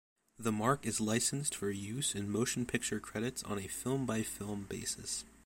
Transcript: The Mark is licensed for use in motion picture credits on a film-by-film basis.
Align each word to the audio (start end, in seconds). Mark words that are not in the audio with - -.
The 0.39 0.51
Mark 0.51 0.87
is 0.87 0.99
licensed 0.99 1.53
for 1.53 1.69
use 1.69 2.15
in 2.15 2.27
motion 2.31 2.65
picture 2.65 2.99
credits 2.99 3.43
on 3.43 3.59
a 3.59 3.67
film-by-film 3.67 4.65
basis. 4.67 5.25